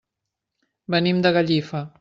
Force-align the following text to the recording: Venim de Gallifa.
Venim 0.97 1.23
de 1.27 1.35
Gallifa. 1.39 1.89